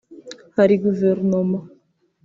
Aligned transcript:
hari 0.55 0.75
guverinoma 0.85 1.59